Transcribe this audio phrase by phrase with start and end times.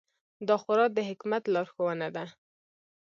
[0.47, 2.25] دا خورا د حکمت لارښوونه ده.